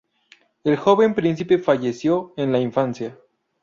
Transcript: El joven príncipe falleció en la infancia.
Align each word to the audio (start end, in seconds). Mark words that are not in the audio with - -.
El 0.63 0.77
joven 0.77 1.13
príncipe 1.13 1.59
falleció 1.59 2.33
en 2.35 2.51
la 2.51 2.59
infancia. 2.59 3.19